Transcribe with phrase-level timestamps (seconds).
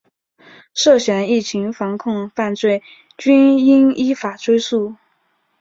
[0.73, 2.81] 涉嫌疫情防控犯罪
[3.19, 4.95] 均应依法追诉